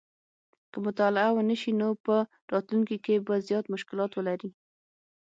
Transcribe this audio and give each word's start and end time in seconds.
که 0.71 0.77
مطالعه 0.85 1.29
ونه 1.33 1.55
شي 1.61 1.71
نو 1.79 1.89
په 2.05 2.15
راتلونکي 2.53 2.97
کې 3.05 3.15
به 3.27 3.35
زیات 3.47 3.65
مشکلات 3.73 4.11
ولري 4.15 4.49